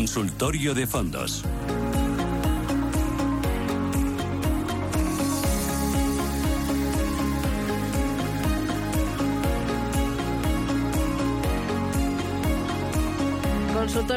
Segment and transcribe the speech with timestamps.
[0.00, 1.44] Consultorio de Fondos.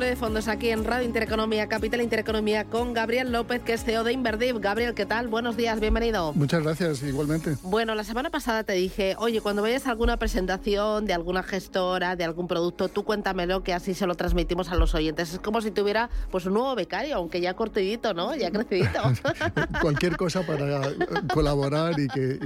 [0.01, 4.11] De fondos aquí en Radio Intereconomía, Capital Intereconomía, con Gabriel López, que es CEO de
[4.11, 4.59] Inverdiv.
[4.59, 5.27] Gabriel, ¿qué tal?
[5.27, 6.33] Buenos días, bienvenido.
[6.33, 7.57] Muchas gracias, igualmente.
[7.61, 12.15] Bueno, la semana pasada te dije, oye, cuando vayas a alguna presentación de alguna gestora,
[12.15, 15.33] de algún producto, tú cuéntamelo, que así se lo transmitimos a los oyentes.
[15.33, 18.35] Es como si tuviera pues un nuevo becario, aunque ya cortidito, ¿no?
[18.35, 18.99] Ya crecidito.
[19.81, 20.81] Cualquier cosa para
[21.31, 22.39] colaborar y, que,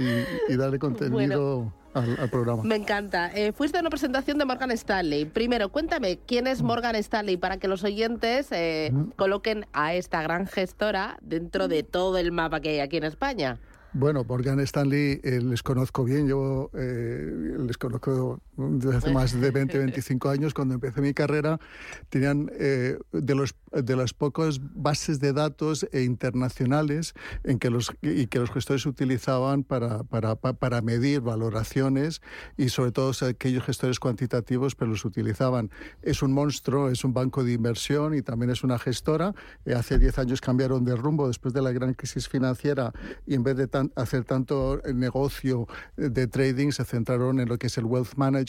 [0.48, 2.62] y, darle contenido al, programa.
[2.62, 3.30] Me encanta.
[3.34, 5.24] Eh, fuiste a una presentación de Morgan Stanley.
[5.24, 10.46] Primero, cuéntame quién es Morgan Stanley para que los oyentes eh, coloquen a esta gran
[10.46, 13.58] gestora dentro de todo el mapa que hay aquí en España.
[13.92, 19.50] Bueno, Morgan Stanley eh, les conozco bien, yo eh, les conozco desde hace más de
[19.50, 20.52] 20, 25 años.
[20.52, 21.60] Cuando empecé mi carrera
[22.08, 28.26] tenían eh, de, los, de las pocas bases de datos internacionales en que los, y
[28.26, 32.20] que los gestores utilizaban para, para, para medir valoraciones
[32.56, 35.70] y sobre todo aquellos gestores cuantitativos pero los utilizaban.
[36.02, 39.34] Es un monstruo, es un banco de inversión y también es una gestora.
[39.74, 42.92] hace 10 años cambiaron de rumbo después de la gran crisis financiera
[43.26, 47.78] y en vez de hacer tanto negocio de trading, se centraron en lo que es
[47.78, 48.47] el wealth management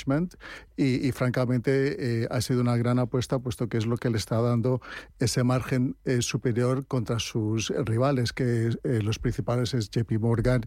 [0.77, 4.41] y, francamente eh, ha sido una gran apuesta puesto que es lo que le está
[4.41, 4.81] dando
[5.19, 10.61] ese margen eh, superior contra sus rivales, que eh, los principales es JP Morgan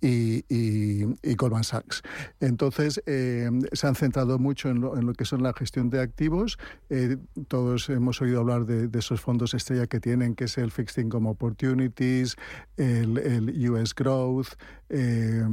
[0.00, 2.02] y, Goldman Sachs.
[2.40, 6.58] Entonces, se han centrado mucho en lo, que son la gestión de activos.
[7.48, 11.30] todos hemos oído hablar de, esos fondos estrella que tienen, que es el Fixed Income
[11.30, 12.36] Opportunities,
[12.76, 14.48] el, el US Growth,
[14.90, 15.44] eh,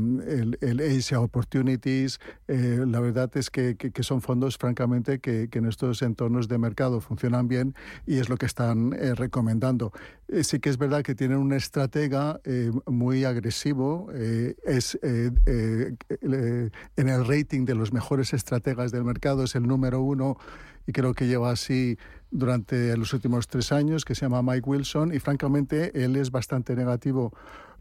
[0.61, 2.20] el, Asia Opportunities.
[2.48, 7.48] Eh, la verdad es que, son fondos, francamente, que, en estos entornos de mercado funcionan
[7.48, 7.73] bien
[8.06, 9.92] y es lo que están eh, recomendando.
[10.44, 12.39] sí que es verdad que tienen un estratega
[12.86, 14.11] muy agresivo.
[14.14, 15.98] es en
[16.95, 20.38] el rating de los mejores estrategas del mercado, es el número uno
[20.88, 21.98] y creo que lleva así
[22.32, 26.76] durante los últimos tres años, que se llama Mike Wilson, y francamente él es bastante
[26.76, 27.34] negativo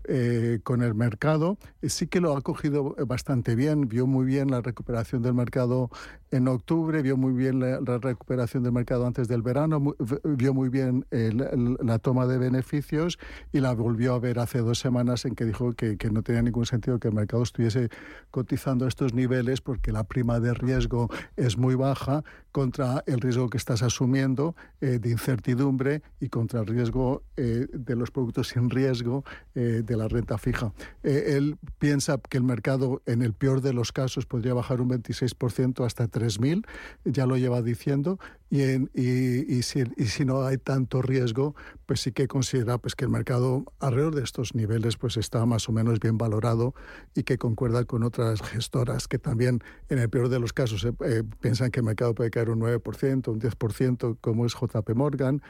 [0.08, 1.58] eh, con el mercado.
[1.82, 5.34] Eh, sí que lo ha cogido eh, bastante bien, vio muy bien la recuperación del
[5.34, 5.90] mercado
[6.30, 11.06] en octubre, vio muy bien la, recuperación del mercado antes del verano, vio muy bien
[11.10, 13.18] la, toma de beneficios
[13.52, 16.42] y la volvió a ver hace dos semanas en que dijo que, que no tenía
[16.42, 17.90] ningún sentido que el mercado estuviese
[18.30, 23.48] cotizando a estos niveles porque la prima de riesgo es muy baja contra el riesgo
[23.48, 29.24] que estás asumiendo de incertidumbre y contra el riesgo de los productos sin riesgo
[29.54, 30.72] de la renta fija.
[31.02, 34.90] Eh, él piensa que el mercado, en el peor de los casos, podría bajar un
[34.90, 36.66] 26% hasta 3.000,
[37.04, 38.18] ya lo lleva diciendo,
[38.50, 38.62] y,
[39.00, 41.54] y, si, y, si, no hay tanto riesgo,
[41.86, 45.68] pues sí que considera pues, que el mercado alrededor de estos niveles pues, está más
[45.68, 46.74] o menos bien valorado
[47.14, 50.92] y que concuerda con otras gestoras que también, en el peor de los casos, eh,
[51.04, 55.42] eh, piensan que el mercado puede caer un 9%, un 10%, como es JP Morgan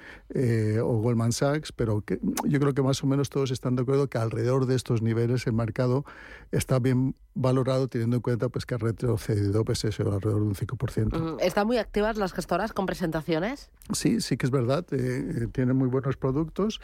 [0.83, 4.09] o Goldman Sachs, pero que, yo creo que más o menos todos están de acuerdo
[4.09, 6.05] que al alrededor de estos niveles el mercado
[6.53, 10.55] está bien valorado teniendo en cuenta pues que ha retrocedido pues eso, alrededor de un
[10.55, 11.37] 5%.
[11.41, 13.71] ¿Están muy activas las gestoras presentaciones?
[13.93, 14.85] Sí, sí que es verdad.
[14.93, 16.81] Eh, eh, tienen muy buenos productos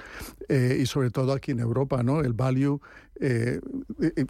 [0.48, 2.20] eh, y sobre todo aquí en Europa, ¿no?
[2.20, 2.80] El value
[3.24, 3.60] eh,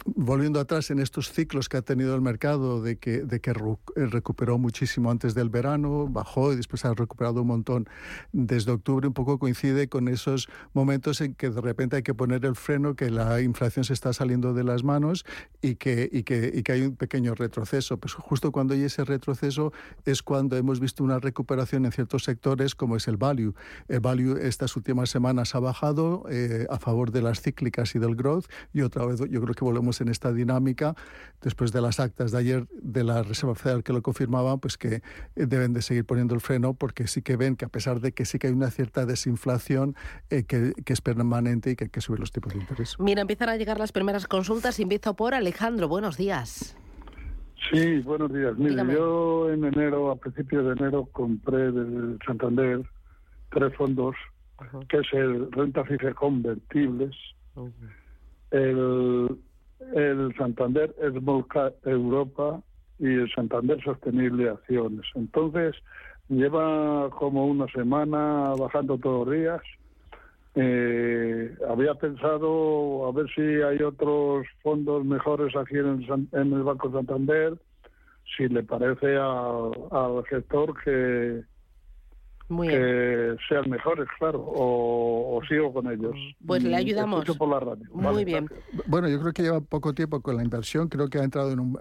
[0.05, 4.05] volviendo atrás en estos ciclos que ha tenido el mercado de que, de que eh,
[4.05, 7.87] recuperó muchísimo antes del verano, bajó y después ha recuperado un montón
[8.33, 12.45] desde octubre, un poco coincide con esos momentos en que de repente hay que poner
[12.45, 15.25] el freno, que la inflación se está saliendo de las manos
[15.61, 17.97] y que, y que, y que hay un pequeño retroceso.
[17.97, 19.73] Pues justo cuando hay ese retroceso
[20.05, 23.53] es cuando hemos visto una recuperación en ciertos sectores como es el value.
[23.87, 28.15] El value estas últimas semanas ha bajado eh, a favor de las cíclicas y del
[28.15, 30.95] growth y otra vez yo creo que volvemos en esta dinámica
[31.41, 34.95] después de las actas de ayer de la Reserva Federal que lo confirmaban, pues que
[34.95, 35.01] eh,
[35.35, 38.25] deben de seguir poniendo el freno porque sí que ven que a pesar de que
[38.25, 39.95] sí que hay una cierta desinflación
[40.29, 42.95] eh, que, es permanente y que hay que subir los tipos de interés.
[42.99, 44.79] Mira, empiezan a llegar las primeras consultas.
[44.79, 45.87] Empiezo por Alejandro.
[45.87, 46.75] Buenos días.
[47.71, 48.57] Sí, buenos días.
[48.57, 52.81] Mire, yo en enero, a principios de enero, compré del Santander
[53.49, 54.15] tres fondos,
[54.89, 57.15] que es el renta fija convertibles,
[58.51, 59.37] el,
[59.93, 61.45] el Santander Small
[61.83, 62.61] Europa
[62.99, 65.05] y el Santander Sostenible Acciones.
[65.15, 65.75] Entonces,
[66.29, 69.61] lleva como una semana bajando todos los días.
[70.55, 76.63] Eh, había pensado a ver si hay otros fondos mejores aquí en el, en el
[76.63, 77.57] Banco Santander,
[78.37, 81.43] si le parece al gestor que,
[82.47, 86.15] que sean mejores, claro, o, sigo con ellos.
[86.45, 87.25] Pues le ayudamos.
[87.37, 87.83] por la radio.
[87.93, 88.49] Muy bien.
[88.85, 91.59] Bueno, yo creo que lleva poco tiempo con la inversión, creo que ha entrado en
[91.59, 91.77] un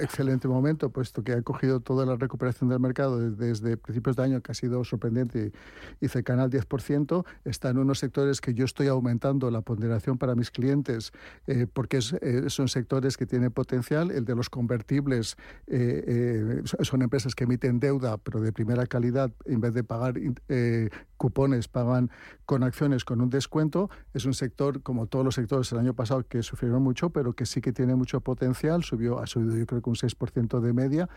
[0.00, 4.40] excelente momento, puesto que ha cogido toda la recuperación del mercado desde principios de año,
[4.42, 5.52] que ha sido sorprendente
[6.00, 7.24] y, cercana al 10%.
[7.44, 11.12] Está en unos sectores que yo estoy aumentando la ponderación para mis clientes,
[11.46, 14.10] eh, porque eh, son sectores que tienen potencial.
[14.10, 15.36] El de los convertibles
[15.66, 20.01] eh, son empresas que emiten deuda, pero de primera calidad, en vez de pagar
[20.48, 20.88] eh,
[21.22, 22.10] cupones, pagan
[22.46, 23.90] con acciones con un descuento.
[24.12, 27.46] Es un sector, como todos los sectores el año pasado, que sufrieron mucho, pero que
[27.46, 28.82] sí que tiene mucho potencial.
[28.82, 31.08] Subió, ha subido yo creo que un 6% de media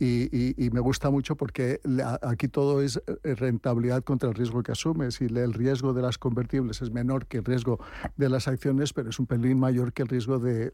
[0.00, 1.80] y, me gusta mucho porque
[2.22, 6.16] aquí todo es eh, rentabilidad contra el riesgo que asumes y el riesgo de las
[6.16, 7.78] convertibles es menor que el riesgo
[8.16, 10.72] de las acciones, pero es un pelín mayor que el riesgo de,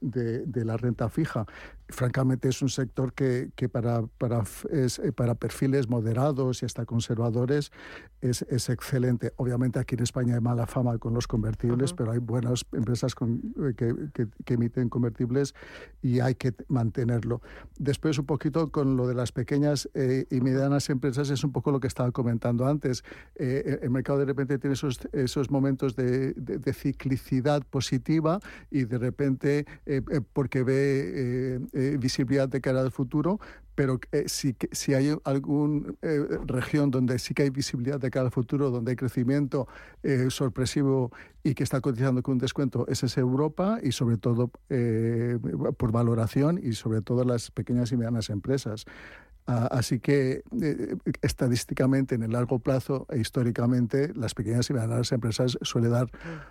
[0.54, 1.46] la renta fija.
[1.88, 6.86] Francamente es un sector que, que para, para, es, eh, para perfiles moderados y hasta
[6.86, 7.72] conservadores
[8.20, 9.32] es, es, excelente.
[9.36, 13.74] Obviamente aquí en España hay mala fama con los convertibles, pero hay buenas empresas eh,
[13.74, 15.54] que, emiten convertibles
[16.00, 17.42] y hay que mantenerlo.
[17.76, 21.72] Después un poquito con lo de las pequeñas eh, y medianas empresas es un poco
[21.72, 23.02] lo que estaba comentando antes.
[23.34, 28.38] Eh, el mercado de repente tiene esos, esos momentos de, de, ciclicidad positiva
[28.70, 29.66] y de repente
[30.32, 31.58] porque ve
[31.98, 33.40] visibilidad de cara al futuro,
[33.78, 35.94] pero si, si hay alguna
[36.48, 39.68] región donde sí que hay visibilidad de cara al futuro, donde hay crecimiento
[40.02, 41.12] eh, sorpresivo
[41.44, 45.38] y que está cotizando con un descuento, esa es Europa y sobre todo eh,
[45.76, 48.84] por valoración y sobre todo las pequeñas y medianas empresas.
[49.50, 55.10] Ah, así que eh, estadísticamente en el largo plazo e históricamente las pequeñas y medianas
[55.10, 56.10] empresas suele dar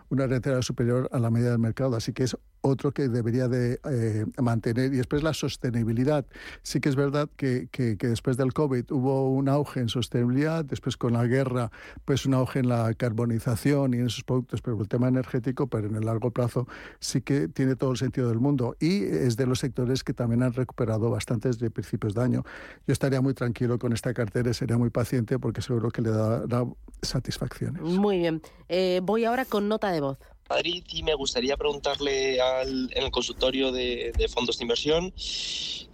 [0.10, 1.96] una rentabilidad superior a la media del mercado.
[1.96, 4.94] Así que es otro que debería de eh, mantener.
[4.96, 6.26] Y después la sostenibilidad.
[6.64, 10.98] Sí que es verdad que, que, después del COVID hubo un auge en sostenibilidad, después
[10.98, 11.72] con la guerra
[12.04, 15.88] pues un auge en la carbonización y en esos productos, pero el tema energético, pero
[15.88, 16.68] en el largo plazo
[17.00, 18.76] sí que tiene todo el sentido del mundo.
[18.80, 22.44] Y es de los sectores que también han recuperado bastante desde principios de año
[22.88, 26.10] yo estaría muy tranquilo con esta cartera y sería muy paciente porque seguro que le
[26.10, 26.66] dará
[27.02, 27.82] satisfacciones.
[27.82, 28.42] Muy bien.
[28.70, 30.18] Eh, voy ahora con nota de voz.
[30.50, 35.14] Madrid y me gustaría preguntarle al, en el consultorio de, fondos de inversión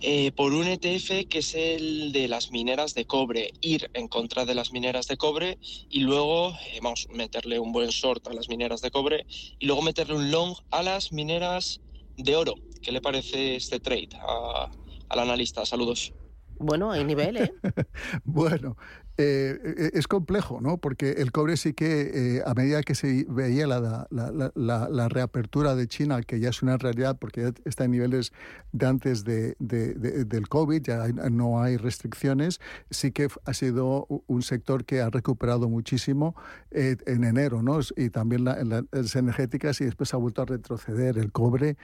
[0.01, 4.46] eh, por un ETF que es el de las mineras de cobre, ir en contra
[4.46, 5.57] de las mineras de cobre
[5.89, 9.25] y luego, eh, vamos, meterle un buen short a las mineras de cobre
[9.57, 11.81] y luego meterle un long a las mineras
[12.18, 12.54] de oro.
[12.84, 14.10] ¿Qué le parece este trade
[15.10, 15.66] al analista?
[15.66, 16.13] Saludos.
[16.59, 17.53] Bueno, hay nivel, ¿eh?
[18.23, 18.77] bueno,
[19.15, 20.77] eh, eh, es complejo, ¿no?
[20.77, 25.88] Porque el cobre sí que, eh, a medida que se veía la, la, reapertura de
[25.88, 28.33] China, que ya es una realidad porque ya está en niveles
[28.71, 34.83] de antes de, del COVID, ya no hay restricciones, sí que ha sido un sector
[34.83, 36.36] que ha recuperado muchísimo
[36.71, 37.81] en enero, ¿no?
[37.95, 41.77] Y también las energéticas y después ha vuelto a retroceder el cobre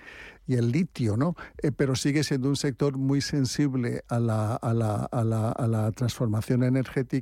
[0.47, 1.35] y el litio, ¿no?
[1.77, 7.18] pero sigue siendo un sector muy sensible a la, a la, a la transformación energética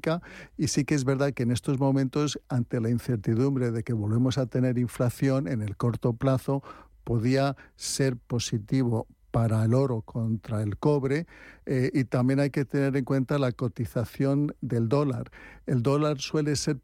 [0.57, 4.37] y sí que es verdad que en estos momentos, ante la incertidumbre de que volvemos
[4.37, 6.63] a tener inflación en el corto plazo,
[7.03, 11.27] podía ser positivo para el oro contra el cobre
[11.65, 15.31] eh, y también hay que tener en cuenta la cotización del dólar.
[15.65, 16.77] El dólar suele ser,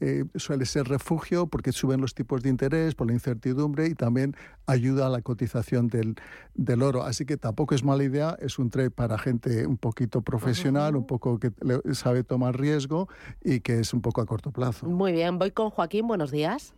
[0.00, 4.36] eh, suele ser refugio porque suben los tipos de interés por la incertidumbre y también
[4.66, 6.16] ayuda a la cotización del,
[6.54, 7.02] del oro.
[7.02, 11.06] Así que tampoco es mala idea, es un trade para gente un poquito profesional, un
[11.06, 11.52] poco que
[11.92, 13.08] sabe tomar riesgo
[13.42, 14.86] y que es un poco a corto plazo.
[14.86, 16.74] Muy bien, voy con Joaquín, buenos días.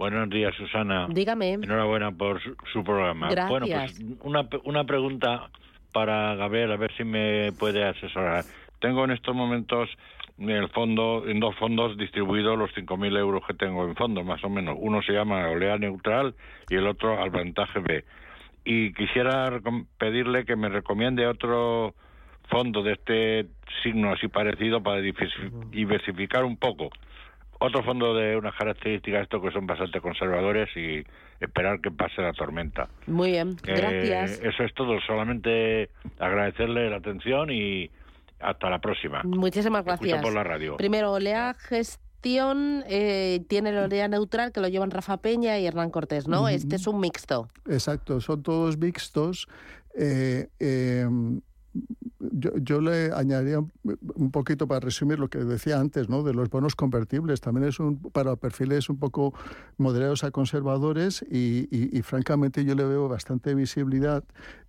[0.00, 1.08] Buenos días, Susana.
[1.10, 1.52] Dígame.
[1.52, 2.40] Enhorabuena por
[2.72, 3.28] su, programa.
[3.28, 3.50] Gracias.
[3.50, 5.50] Bueno, pues una, una pregunta
[5.92, 8.46] para Gabriel, a ver si me puede asesorar.
[8.78, 9.90] Tengo en estos momentos
[10.38, 14.42] en el fondo, en dos fondos distribuidos los 5.000 euros que tengo en fondos, más
[14.42, 14.74] o menos.
[14.80, 16.34] Uno se llama Olea Neutral
[16.70, 18.02] y el otro Alvantaje B.
[18.64, 19.50] Y quisiera
[19.98, 21.94] pedirle que me recomiende otro
[22.48, 23.48] fondo de este
[23.82, 26.88] signo así parecido para diversificar un poco
[27.60, 31.04] otro fondo de unas características esto que son bastante conservadores y
[31.40, 32.88] esperar que pase la tormenta.
[33.06, 34.40] Muy bien, eh, gracias.
[34.42, 37.90] eso es todo, solamente agradecerle la atención y
[38.40, 39.22] hasta la próxima.
[39.24, 40.22] Muchísimas gracias.
[40.22, 40.78] por la radio.
[40.78, 45.90] Primero, Olea Gestión eh, tiene el Olea Neutral que lo llevan Rafa Peña y Hernán
[45.90, 46.48] Cortés, ¿no?
[46.48, 47.48] Este es un mixto.
[47.68, 49.48] Exacto, son todos mixtos.
[49.98, 50.48] Eh,
[52.30, 56.22] yo, le añadiría un poquito para resumir lo que decía antes, ¿no?
[56.22, 57.40] De los bonos convertibles.
[57.40, 59.34] También es un, para perfiles un poco
[59.78, 61.66] moderados a conservadores y,
[62.02, 64.24] francamente yo le veo bastante visibilidad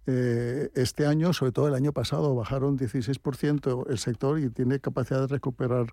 [0.07, 5.21] eh, este año, sobre todo el año pasado, bajaron 16% el sector y tiene capacidad
[5.21, 5.87] de recuperar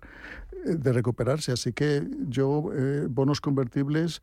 [0.65, 1.51] eh, de recuperarse.
[1.51, 4.21] Así que yo eh, bonos convertibles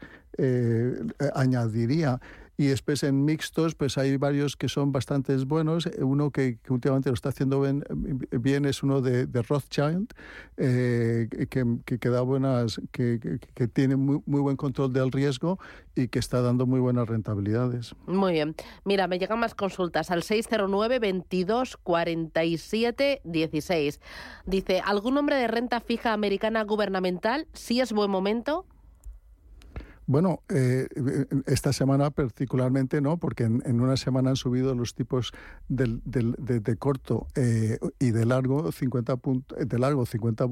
[1.34, 2.20] añadiría.
[2.58, 5.86] Y después en mixtos, pues hay varios que son bastante buenos.
[5.98, 10.08] Uno que, últimamente lo está haciendo bien, es uno de, Rothschild,
[10.56, 13.18] eh, que, que, da buenas, que,
[13.72, 15.58] tiene muy, muy, buen control del riesgo
[15.94, 17.94] y que está dando muy buenas rentabilidades.
[18.06, 18.54] Muy bien.
[18.84, 24.00] Mira, me llegan más consultas al 609 22 47 16.
[24.46, 27.46] Dice, ¿algún nombre de renta fija americana gubernamental?
[27.52, 28.66] ¿Sí es buen momento?
[30.08, 30.86] Bueno, eh,
[31.46, 35.32] esta semana particularmente no, porque en, una semana han subido los tipos
[35.68, 40.46] del, de, corto eh, y de largo 50 puntos, de largo 50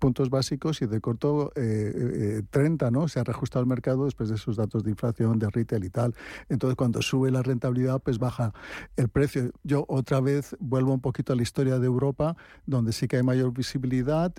[0.00, 3.06] puntos básicos y de corto eh, 30, eh, ¿no?
[3.06, 6.16] Se ha reajustado el mercado después de esos datos de inflación, de retail y tal.
[6.48, 8.52] Entonces, cuando sube la rentabilidad, pues baja
[8.96, 9.52] el precio.
[9.62, 13.22] Yo otra vez vuelvo un poquito a la historia de Europa, donde sí que hay
[13.22, 14.34] mayor visibilidad,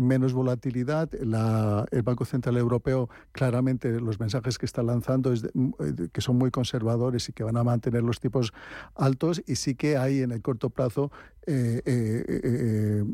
[0.00, 1.12] menos volatilidad.
[1.20, 6.20] La, el Banco Central Europeo claramente los mensajes que está lanzando es mm, eh, que
[6.20, 8.52] son muy conservadores y que van a mantener los tipos
[8.94, 11.10] altos y sí que hay en el corto plazo
[11.46, 13.04] eh, eh,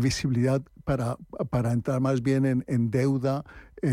[0.00, 1.16] visibilidad para,
[1.50, 3.44] para entrar más bien en, deuda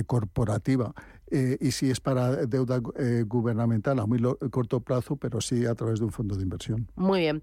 [0.07, 0.93] corporativa.
[1.31, 2.81] y si es para deuda
[3.25, 4.21] gubernamental a muy
[4.51, 6.87] corto plazo, pero sí a través de un fondo de inversión.
[6.95, 7.41] Muy bien.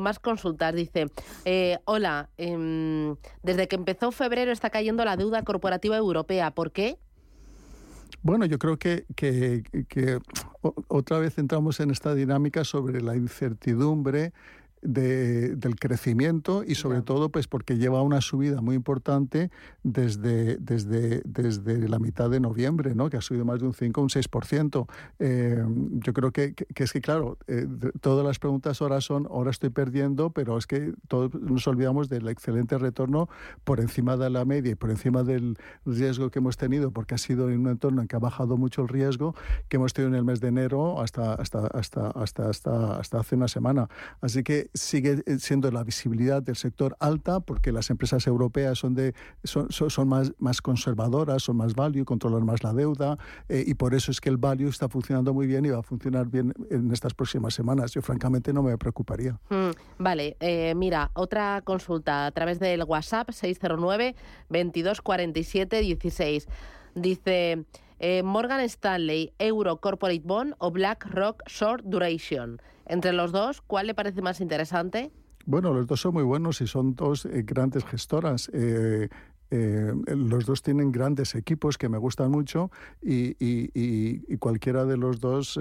[0.00, 0.74] más consultas.
[0.74, 1.06] Dice,
[1.84, 6.50] hola, em, desde que empezó febrero está cayendo la deuda corporativa europea.
[6.50, 6.98] ¿Por qué?
[8.26, 10.18] Bueno, yo creo que, que,
[10.88, 14.32] otra vez entramos en esta dinámica sobre la incertidumbre
[14.86, 19.50] de, del crecimiento y sobre todo pues porque lleva una subida muy importante
[19.82, 23.10] desde, desde, desde la mitad de noviembre, ¿no?
[23.10, 24.86] que ha subido más de un 5 o un 6%.
[25.18, 25.64] Eh,
[26.04, 27.66] yo creo que, que, es que, claro, eh,
[28.00, 32.28] todas las preguntas ahora son, ahora estoy perdiendo, pero es que todos nos olvidamos del
[32.28, 33.28] excelente retorno
[33.64, 37.18] por encima de la media y por encima del riesgo que hemos tenido, porque ha
[37.18, 39.34] sido en un entorno en que ha bajado mucho el riesgo
[39.68, 43.34] que hemos tenido en el mes de enero hasta, hasta, hasta, hasta, hasta, hasta hace
[43.34, 43.88] una semana.
[44.20, 48.94] Así que sigue eh, siendo la visibilidad del sector alta porque las empresas europeas son,
[48.94, 49.14] de,
[49.44, 53.18] son, son más, más conservadoras, son más value, controlan más la deuda
[53.48, 55.82] eh, y por eso es que el value está funcionando muy bien y va a
[55.82, 57.92] funcionar bien en estas próximas semanas.
[57.92, 59.38] Yo francamente no me preocuparía.
[59.50, 64.14] Mm, vale, eh, mira, otra consulta a través del WhatsApp 609
[64.48, 66.48] 2247 16.
[66.94, 67.64] Dice...
[68.22, 72.60] Morgan Stanley Euro Corporate Bond o BlackRock Short Duration.
[72.86, 75.10] Entre los dos, ¿cuál le parece más interesante?
[75.44, 78.50] Bueno, los dos son muy buenos y son dos eh, grandes gestoras.
[78.52, 79.08] Eh,
[79.50, 82.70] eh, los dos tienen grandes equipos que me gustan mucho
[83.02, 83.36] y,
[84.38, 85.58] cualquiera de los dos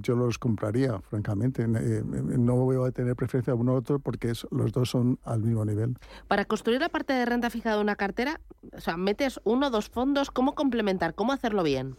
[0.00, 1.66] yo los compraría, francamente.
[1.66, 5.64] no voy a tener preferencia a uno u otro porque los dos son al mismo
[5.64, 5.96] nivel.
[6.28, 8.40] Para construir la parte de renta fija de una cartera,
[8.72, 11.14] o sea, metes uno o dos fondos, ¿cómo complementar?
[11.14, 11.96] ¿Cómo hacerlo bien?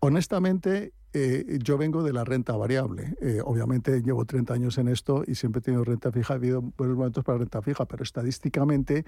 [0.00, 3.16] Honestamente, eh, yo vengo de la renta variable.
[3.20, 6.34] Eh, obviamente llevo 30 años en esto y siempre he tenido renta fija.
[6.34, 9.04] Ha habido buenos momentos para renta fija, pero estadísticamente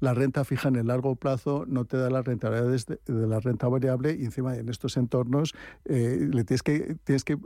[0.00, 3.68] la renta fija en el largo plazo no te da las rentabilidades de, la renta
[3.68, 7.38] variable y encima en estos entornos eh, tienes que, tienes que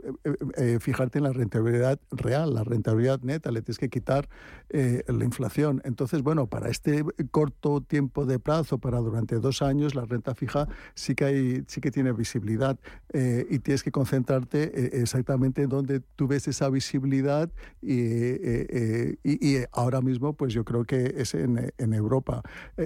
[0.79, 4.27] fijarte en la rentabilidad real, la rentabilidad neta, le tienes que quitar
[4.69, 5.81] la inflación.
[5.83, 10.67] Entonces, bueno, para este corto tiempo de plazo, para durante dos años, la renta fija
[10.95, 12.77] sí que, hay, sí que tiene visibilidad
[13.13, 17.51] y tienes que concentrarte eh, exactamente en donde tú ves esa visibilidad
[17.81, 22.41] y, eh, eh, y, ahora mismo pues yo creo que es en, en Europa.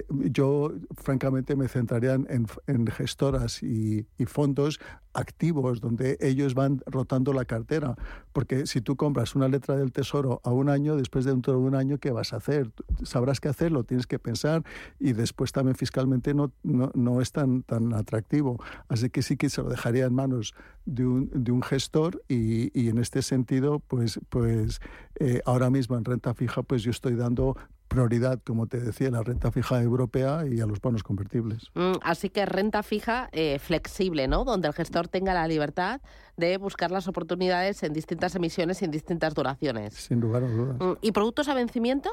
[0.08, 4.80] yo francamente me centraría en, en gestoras y, y, fondos
[5.14, 7.94] activos donde ellos van rotando la cartera,
[8.32, 11.58] porque si tú compras una letra del tesoro a un año, después de dentro de
[11.60, 12.70] un año, ¿qué vas a hacer?
[13.02, 14.62] Sabrás qué hacer, lo tienes que pensar
[14.98, 18.62] y después también fiscalmente no, no, no es tan, tan atractivo.
[18.88, 20.54] Así que sí que se lo dejaría en manos
[20.84, 24.80] de un, de un gestor y, y, en este sentido, pues, pues
[25.16, 27.56] eh, ahora mismo en renta fija, pues yo estoy dando
[27.94, 31.70] prioridad, como te decía, la renta fija europea y a los bonos convertibles.
[31.74, 34.44] Mm, así que renta fija eh, flexible, ¿no?
[34.44, 36.00] Donde el gestor tenga la libertad
[36.36, 39.94] de buscar las oportunidades en distintas emisiones y en distintas duraciones.
[39.94, 40.76] Sin lugar a dudas.
[40.80, 42.10] Mm, ¿Y productos a vencimiento?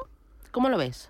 [0.52, 1.10] ¿Cómo lo ves?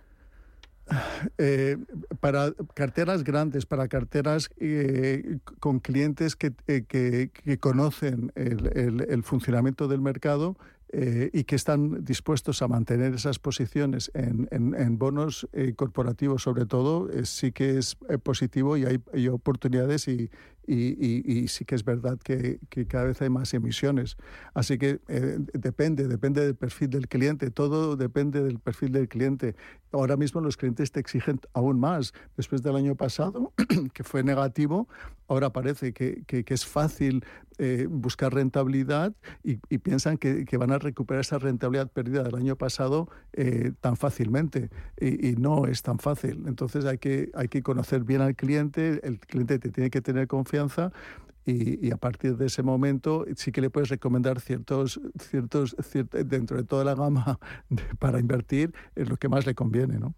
[1.38, 1.78] Eh,
[2.20, 10.02] para carteras grandes, para carteras eh, con clientes que, que, conocen el, el, funcionamiento del
[10.02, 10.58] mercado,
[10.94, 16.66] eh, y que están dispuestos a mantener esas posiciones en, en, bonos eh, corporativos sobre
[16.66, 20.30] todo, sí que es positivo y hay, hay oportunidades y,
[20.68, 24.18] y, sí que es verdad que, cada vez hay más emisiones.
[24.54, 29.56] Así que eh, depende, depende del perfil del cliente, todo depende del perfil del cliente.
[29.92, 32.14] Ahora mismo los clientes te exigen aún más.
[32.38, 33.54] Después del año pasado,
[33.94, 34.88] que fue negativo,
[35.32, 37.24] ahora parece que, es fácil
[37.58, 43.08] eh, buscar rentabilidad y, piensan que, van a recuperar esa rentabilidad perdida del año pasado
[43.34, 44.70] eh, tan fácilmente.
[45.00, 46.44] Y, no es tan fácil.
[46.48, 50.28] Entonces hay que, hay que conocer bien al cliente, el cliente te tiene que tener
[50.28, 50.92] confianza
[51.46, 55.76] y, a partir de ese momento sí que le puedes recomendar ciertos, ciertos,
[56.26, 57.40] dentro de toda la gama
[58.00, 59.98] para invertir es lo que más le conviene.
[59.98, 60.14] ¿no?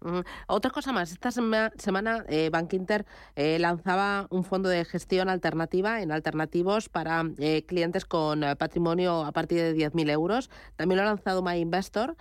[0.46, 6.02] Otra cosa más, esta semana eh, Bank Inter eh, lanzaba un fondo de gestión alternativa
[6.02, 10.50] en alternativos para eh, clientes con patrimonio a partir de 10.000 euros.
[10.76, 12.16] También lo ha lanzado My Investor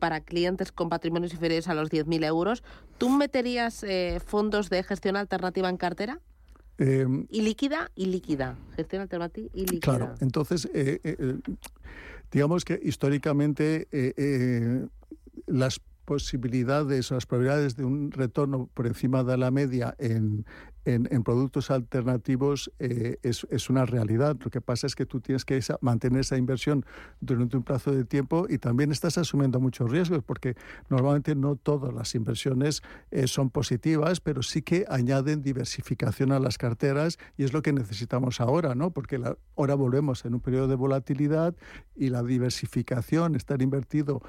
[0.00, 2.64] para clientes con patrimonios inferiores a los 10.000 euros.
[2.98, 3.84] ¿Tú meterías
[4.26, 6.20] fondos de gestión alternativa en cartera?
[6.80, 8.56] Em, y líquida y líquida.
[8.74, 9.80] Gestión alternativa y líquida.
[9.80, 11.38] Claro, entonces, eh, eh,
[12.32, 14.86] digamos que históricamente eh,
[15.46, 20.46] las posibilidades o las probabilidades de un retorno por encima de la media en,
[20.84, 24.36] en, productos alternativos eh, es, es, una realidad.
[24.42, 26.84] Lo que pasa es que tú tienes que mantener esa inversión
[27.20, 30.56] durante un plazo de tiempo y también estás asumiendo muchos riesgos porque
[30.88, 36.56] normalmente no todas las inversiones eh, son positivas, pero sí que añaden diversificación a las
[36.56, 38.90] carteras y es lo que necesitamos ahora, ¿no?
[38.90, 41.54] Porque la, ahora volvemos en un periodo de volatilidad
[41.94, 44.22] y la diversificación, estar invertido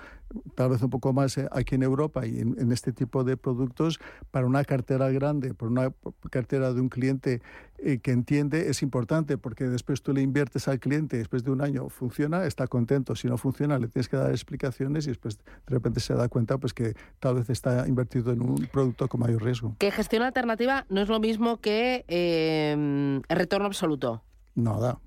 [0.55, 3.38] tal vez un poco más eh, aquí en Europa y en, en este tipo de
[3.38, 4.00] productos
[4.31, 5.93] para una cartera grande, por una
[6.29, 7.41] cartera de un cliente
[7.77, 11.62] eh, que entiende es importante porque después tú le inviertes al cliente, después de un
[11.62, 15.43] año funciona, está contento, si no funciona le tienes que dar explicaciones y después de
[15.67, 19.43] repente se da cuenta pues que tal vez está invertido en un producto con mayor
[19.43, 19.75] riesgo.
[19.79, 24.24] Que gestión alternativa no es lo mismo que eh, retorno absoluto.
[24.53, 25.00] Nada,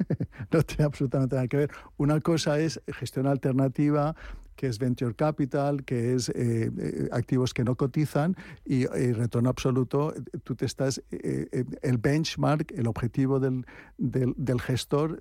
[0.50, 1.70] no tiene absolutamente nada que ver.
[1.96, 4.16] Una cosa es gestión alternativa
[4.56, 10.14] que es venture capital, que es eh, eh, activos que no cotizan y, retorno absoluto,
[10.44, 13.66] tú te estás, eh, el benchmark, el objetivo del,
[13.98, 15.20] del, gestor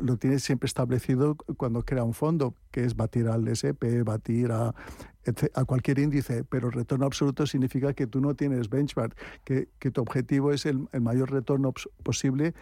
[0.00, 4.74] lo tienes siempre establecido cuando crea un fondo, que es batir al SP, batir a,
[5.54, 10.00] a cualquier índice, pero retorno absoluto significa que tú no tienes benchmark, que, que tu
[10.00, 12.54] objetivo es el, el mayor retorno posible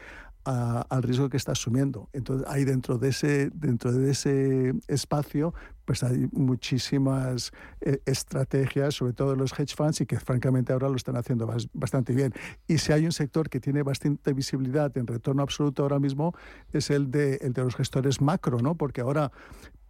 [0.44, 2.08] al riesgo que está asumiendo.
[2.12, 5.52] Entonces, ahí dentro de ese, dentro de ese espacio,
[5.84, 10.96] pues hay muchísimas eh, estrategias, sobre todo los hedge funds, y que francamente ahora lo
[10.96, 12.32] están haciendo bastante bien.
[12.66, 16.34] Y si hay un sector que tiene bastante visibilidad en retorno absoluto ahora mismo,
[16.72, 18.74] es el de, el de los gestores macro, ¿no?
[18.74, 19.32] Porque ahora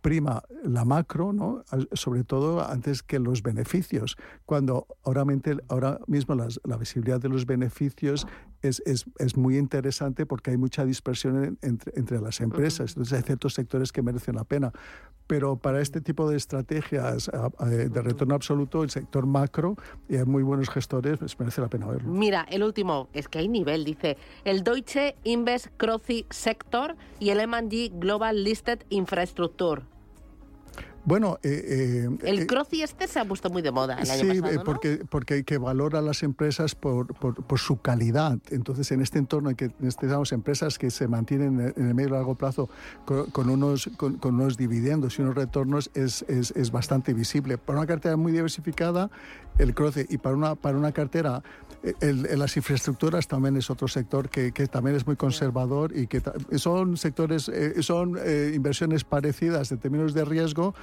[0.00, 1.64] prima la macro, ¿no?
[1.92, 5.24] sobre todo antes que los beneficios, cuando ahora,
[5.68, 8.26] ahora mismo la visibilidad de los beneficios
[8.62, 13.22] es, es, es, muy interesante porque hay mucha dispersión entre, entre las empresas, entonces hay
[13.22, 14.72] ciertos sectores que merecen la pena.
[15.26, 19.76] Pero para este tipo de estrategias de retorno absoluto, el sector macro,
[20.08, 22.10] y hay muy buenos gestores, pues merece la pena verlo.
[22.10, 27.40] Mira, el último, es que hay nivel, dice, el Deutsche Invest Croci Sector y el
[27.40, 29.82] M&G Global Listed Infrastructure.
[31.04, 34.32] Bueno, eh, eh, el eh, CROCI este se ha puesto muy de moda el año
[34.32, 38.38] sí, pasado, porque, porque que valora a las empresas por, por, su calidad.
[38.50, 42.12] Entonces, en este entorno en que necesitamos empresas que se mantienen en el medio y
[42.12, 42.68] largo plazo
[43.04, 47.58] con, unos, con, unos dividendos y unos retornos es, es, es, bastante visible.
[47.58, 49.10] Para una cartera muy diversificada,
[49.58, 51.42] el CROCI, y para una, para una cartera
[52.00, 56.20] el, las infraestructuras también es otro sector que, que, también es muy conservador y que
[56.56, 60.74] son sectores, eh, son eh, inversiones parecidas en términos de riesgo.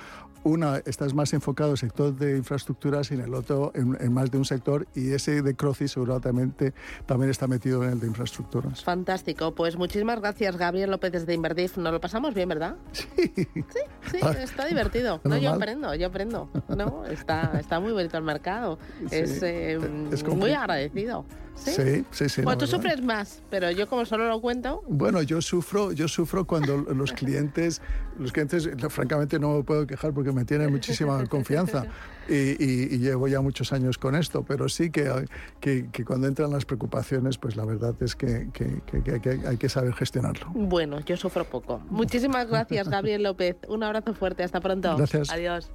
[0.44, 4.32] Una estás más enfocado en el sector de infraestructuras y en el otro en, más
[4.32, 6.74] de un sector y ese de Croci seguramente
[7.06, 8.84] también está metido en el de infraestructuras.
[8.84, 9.54] Fantástico.
[9.54, 11.78] Pues muchísimas gracias Gabriel López de Inverdif.
[11.78, 12.76] Nos lo pasamos bien, ¿verdad?
[12.92, 13.32] Sí.
[13.36, 13.80] Sí,
[14.12, 15.20] sí, está divertido.
[15.24, 16.50] No, yo aprendo, yo aprendo.
[16.70, 18.65] No, está, está muy bonito el mercado.
[19.12, 19.80] Es, eh,
[20.12, 21.26] es muy agradecido
[21.56, 22.06] ¿Sí?
[22.12, 24.84] Sí, sí, Bueno, tú sufres más, pero yo como solo lo cuento.
[24.88, 27.82] Bueno, yo sufro, yo sufro cuando los clientes,
[28.20, 31.86] los clientes, francamente no me puedo quejar porque me tienen muchísima confianza
[32.28, 35.28] y, llevo ya muchos años con esto, pero sí que,
[35.60, 40.48] que, cuando entran las preocupaciones, pues la verdad es que, que, hay que saber gestionarlo.
[40.54, 41.82] Bueno, yo sufro poco.
[41.90, 43.58] Muchísimas gracias, Gabriel López.
[43.70, 44.98] Un abrazo fuerte, hasta pronto.
[44.98, 45.30] Gracias.
[45.32, 45.72] Adiós.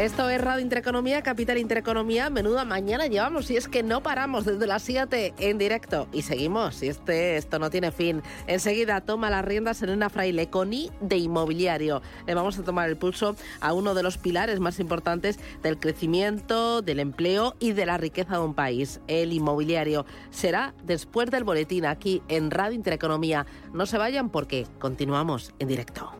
[0.00, 2.30] Esto es Radio Intereconomía, Capital Intereconomía.
[2.30, 6.82] Menuda mañana llevamos y es que no paramos desde las 7 en directo y seguimos.
[6.82, 8.22] Y este, esto no tiene fin.
[8.46, 12.00] Enseguida toma las riendas Elena Fraile, CONI de Inmobiliario.
[12.26, 16.80] Le vamos a tomar el pulso a uno de los pilares más importantes del crecimiento,
[16.80, 20.06] del empleo y de la riqueza de un país, el inmobiliario.
[20.30, 23.44] Será después del boletín aquí en Radio Intereconomía.
[23.74, 26.10] No se vayan porque continuamos en directo.